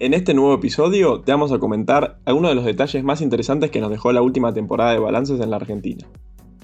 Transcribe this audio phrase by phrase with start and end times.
[0.00, 3.80] En este nuevo episodio te vamos a comentar algunos de los detalles más interesantes que
[3.80, 6.06] nos dejó la última temporada de balances en la Argentina.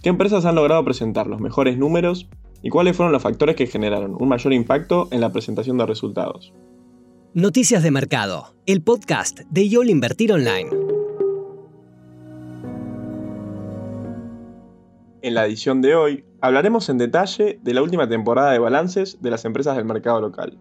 [0.05, 2.29] ¿Qué empresas han logrado presentar los mejores números
[2.63, 6.53] y cuáles fueron los factores que generaron un mayor impacto en la presentación de resultados?
[7.33, 10.71] Noticias de Mercado, el podcast de YOL Invertir Online.
[15.23, 19.31] En la edición de hoy hablaremos en detalle de la última temporada de balances de
[19.31, 20.57] las empresas del mercado local.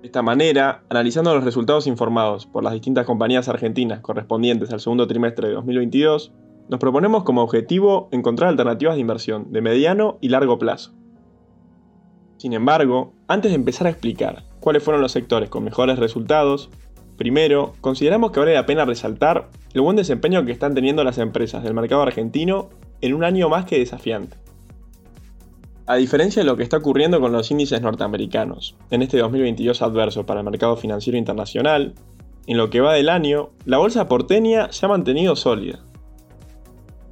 [0.00, 5.06] De esta manera, analizando los resultados informados por las distintas compañías argentinas correspondientes al segundo
[5.06, 6.32] trimestre de 2022,
[6.70, 10.92] nos proponemos como objetivo encontrar alternativas de inversión de mediano y largo plazo.
[12.38, 16.70] Sin embargo, antes de empezar a explicar cuáles fueron los sectores con mejores resultados,
[17.18, 21.62] primero, consideramos que vale la pena resaltar el buen desempeño que están teniendo las empresas
[21.62, 22.70] del mercado argentino
[23.02, 24.38] en un año más que desafiante.
[25.90, 30.24] A diferencia de lo que está ocurriendo con los índices norteamericanos, en este 2022 adverso
[30.24, 31.94] para el mercado financiero internacional,
[32.46, 35.80] en lo que va del año, la bolsa porteña se ha mantenido sólida.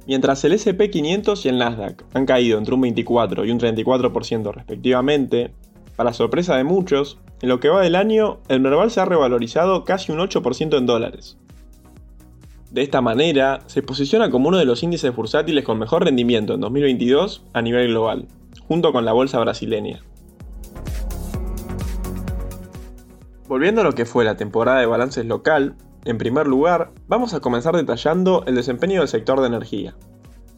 [0.07, 5.51] Mientras el SP500 y el Nasdaq han caído entre un 24 y un 34% respectivamente,
[5.97, 9.83] para sorpresa de muchos, en lo que va del año, el Merval se ha revalorizado
[9.83, 11.37] casi un 8% en dólares.
[12.71, 16.61] De esta manera, se posiciona como uno de los índices bursátiles con mejor rendimiento en
[16.61, 18.25] 2022 a nivel global
[18.69, 20.01] junto con la bolsa brasileña.
[23.47, 25.75] Volviendo a lo que fue la temporada de balances local,
[26.05, 29.95] en primer lugar, vamos a comenzar detallando el desempeño del sector de energía.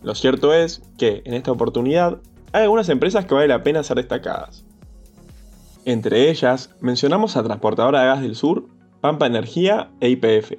[0.04, 2.20] Lo cierto es que, en esta oportunidad,
[2.52, 4.66] hay algunas empresas que vale la pena ser destacadas.
[5.86, 8.67] Entre ellas, mencionamos a Transportadora de Gas del Sur,
[9.00, 10.52] Pampa Energía e IPF.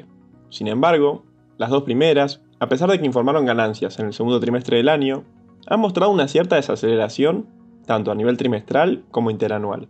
[0.48, 1.24] Sin embargo,
[1.58, 5.24] las dos primeras, a pesar de que informaron ganancias en el segundo trimestre del año,
[5.66, 7.46] han mostrado una cierta desaceleración,
[7.86, 9.88] tanto a nivel trimestral como interanual.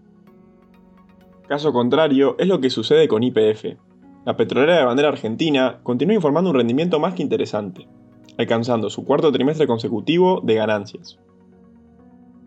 [1.49, 3.77] Caso contrario es lo que sucede con IPF.
[4.25, 7.89] La petrolera de bandera argentina continúa informando un rendimiento más que interesante,
[8.39, 11.19] alcanzando su cuarto trimestre consecutivo de ganancias.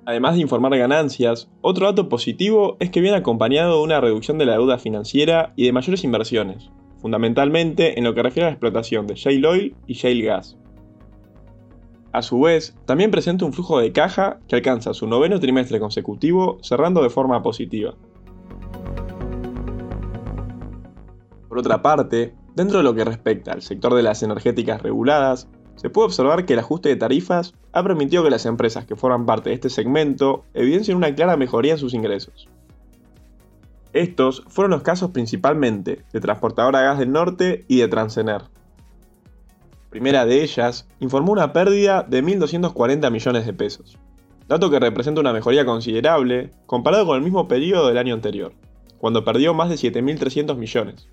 [0.05, 4.45] Además de informar ganancias, otro dato positivo es que viene acompañado de una reducción de
[4.45, 6.69] la deuda financiera y de mayores inversiones,
[7.01, 10.57] fundamentalmente en lo que refiere a la explotación de shale oil y shale gas.
[12.15, 16.59] A su vez, también presenta un flujo de caja que alcanza su noveno trimestre consecutivo
[16.61, 17.93] cerrando de forma positiva.
[21.49, 25.89] Por otra parte, dentro de lo que respecta al sector de las energéticas reguladas, se
[25.89, 29.49] puede observar que el ajuste de tarifas ha permitido que las empresas que forman parte
[29.49, 32.47] de este segmento evidencien una clara mejoría en sus ingresos.
[33.91, 38.43] Estos fueron los casos principalmente de Transportadora Gas del Norte y de Transener
[39.95, 43.97] primera de ellas, informó una pérdida de 1.240 millones de pesos,
[44.45, 48.51] dato que representa una mejoría considerable comparado con el mismo periodo del año anterior,
[48.97, 51.07] cuando perdió más de 7.300 millones.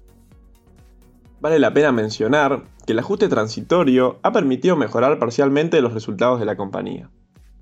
[1.40, 6.46] Vale la pena mencionar que el ajuste transitorio ha permitido mejorar parcialmente los resultados de
[6.46, 7.08] la compañía.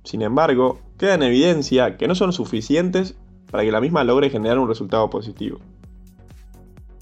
[0.05, 3.19] Sin embargo, queda en evidencia que no son suficientes
[3.51, 5.59] para que la misma logre generar un resultado positivo.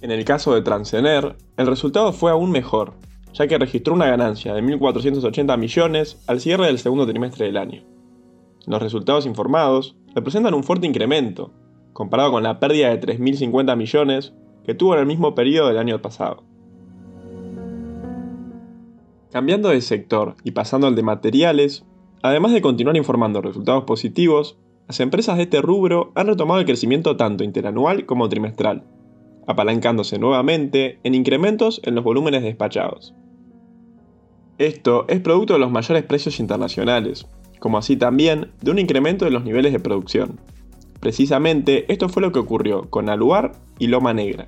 [0.00, 2.94] En el caso de Transener, el resultado fue aún mejor,
[3.34, 7.84] ya que registró una ganancia de 1.480 millones al cierre del segundo trimestre del año.
[8.66, 11.52] Los resultados informados representan un fuerte incremento,
[11.92, 14.34] comparado con la pérdida de 3.050 millones
[14.64, 16.44] que tuvo en el mismo periodo del año pasado.
[19.32, 21.84] Cambiando de sector y pasando al de materiales,
[22.22, 27.16] además de continuar informando resultados positivos, las empresas de este rubro han retomado el crecimiento
[27.16, 28.84] tanto interanual como trimestral,
[29.48, 33.14] apalancándose nuevamente en incrementos en los volúmenes despachados.
[34.58, 37.26] Esto es producto de los mayores precios internacionales,
[37.58, 40.38] como así también de un incremento de los niveles de producción.
[41.00, 44.46] Precisamente esto fue lo que ocurrió con Aluar y Loma Negra.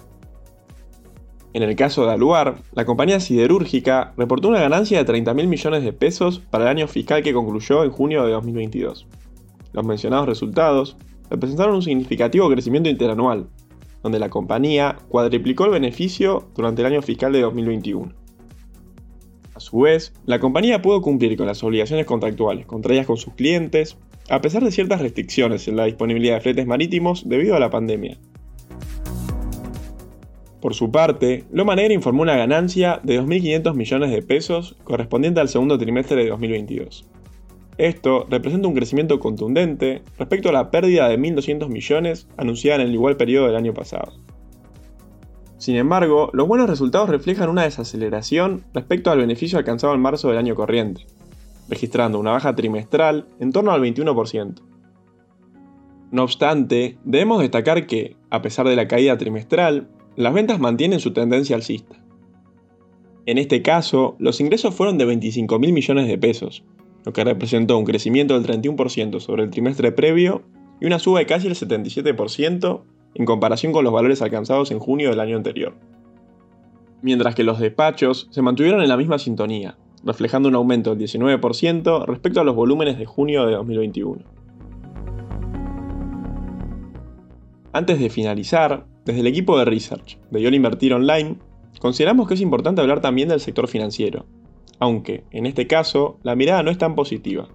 [1.55, 5.83] En el caso de Aluar, la compañía siderúrgica reportó una ganancia de 30 mil millones
[5.83, 9.07] de pesos para el año fiscal que concluyó en junio de 2022.
[9.73, 10.99] Los mencionados resultados
[11.31, 13.49] representaron un significativo crecimiento interanual,
[14.03, 18.13] donde la compañía cuadriplicó el beneficio durante el año fiscal de 2021.
[19.55, 23.99] A su vez, la compañía pudo cumplir con las obligaciones contractuales contraídas con sus clientes,
[24.31, 28.17] a pesar de ciertas restricciones en la disponibilidad de fletes marítimos debido a la pandemia.
[30.61, 35.49] Por su parte, Loma Negra informó una ganancia de 2.500 millones de pesos correspondiente al
[35.49, 37.10] segundo trimestre de 2022.
[37.81, 42.93] Esto representa un crecimiento contundente respecto a la pérdida de 1.200 millones anunciada en el
[42.93, 44.13] igual periodo del año pasado.
[45.57, 50.37] Sin embargo, los buenos resultados reflejan una desaceleración respecto al beneficio alcanzado en marzo del
[50.37, 51.07] año corriente,
[51.71, 54.61] registrando una baja trimestral en torno al 21%.
[56.11, 61.15] No obstante, debemos destacar que, a pesar de la caída trimestral, las ventas mantienen su
[61.15, 61.97] tendencia alcista.
[63.25, 66.63] En este caso, los ingresos fueron de 25 mil millones de pesos,
[67.05, 70.43] lo que representó un crecimiento del 31% sobre el trimestre previo
[70.81, 72.83] y una suba de casi el 77%
[73.15, 75.75] en comparación con los valores alcanzados en junio del año anterior.
[77.03, 82.07] Mientras que los despachos se mantuvieron en la misma sintonía, reflejando un aumento del 19%
[82.07, 84.23] respecto a los volúmenes de junio de 2021.
[87.73, 91.37] Antes de finalizar, desde el equipo de research de Yol Invertir Online,
[91.79, 94.27] consideramos que es importante hablar también del sector financiero,
[94.81, 97.49] aunque, en este caso, la mirada no es tan positiva.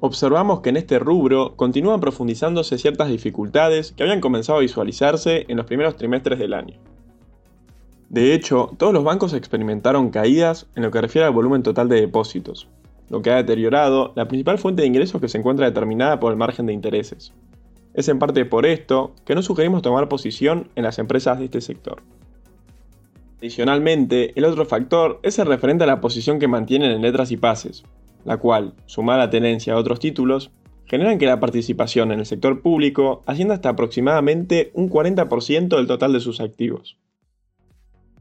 [0.00, 5.56] Observamos que en este rubro continúan profundizándose ciertas dificultades que habían comenzado a visualizarse en
[5.56, 6.78] los primeros trimestres del año.
[8.10, 12.02] De hecho, todos los bancos experimentaron caídas en lo que refiere al volumen total de
[12.02, 12.68] depósitos,
[13.08, 16.38] lo que ha deteriorado la principal fuente de ingresos que se encuentra determinada por el
[16.38, 17.32] margen de intereses.
[17.94, 21.62] Es en parte por esto que no sugerimos tomar posición en las empresas de este
[21.62, 22.02] sector.
[23.38, 27.36] Adicionalmente, el otro factor es el referente a la posición que mantienen en letras y
[27.36, 27.84] pases,
[28.24, 30.50] la cual, sumada a tenencia a otros títulos,
[30.86, 36.12] generan que la participación en el sector público ascienda hasta aproximadamente un 40% del total
[36.12, 36.96] de sus activos.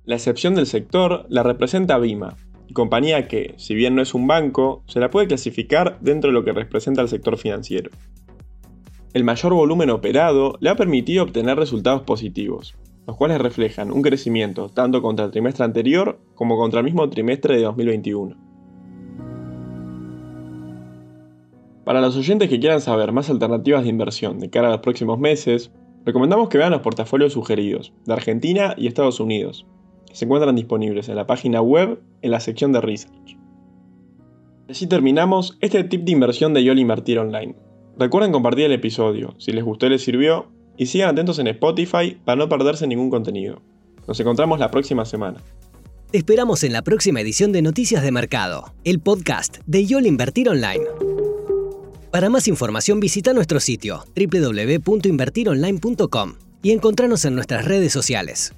[0.04, 2.36] La excepción del sector la representa Bima,
[2.74, 6.44] compañía que, si bien no es un banco, se la puede clasificar dentro de lo
[6.44, 7.90] que representa el sector financiero.
[9.14, 12.76] El mayor volumen operado le ha permitido obtener resultados positivos,
[13.08, 17.58] los cuales reflejan un crecimiento tanto contra el trimestre anterior como contra el mismo trimestre
[17.58, 18.36] de 2021.
[21.84, 25.20] Para los oyentes que quieran saber más alternativas de inversión de cara a los próximos
[25.20, 25.72] meses,
[26.04, 29.68] recomendamos que vean los portafolios sugeridos de Argentina y Estados Unidos,
[30.08, 33.38] que se encuentran disponibles en la página web en la sección de Research.
[34.68, 37.56] Así terminamos este tip de inversión de YOL Invertir Online.
[38.00, 42.18] Recuerden compartir el episodio si les gustó y les sirvió y sigan atentos en Spotify
[42.24, 43.62] para no perderse ningún contenido.
[44.08, 45.42] Nos encontramos la próxima semana.
[46.12, 50.50] Te esperamos en la próxima edición de Noticias de Mercado, el podcast de YOL Invertir
[50.50, 50.84] Online.
[52.12, 58.54] Para más información visita nuestro sitio www.invertironline.com y encontrarnos en nuestras redes sociales.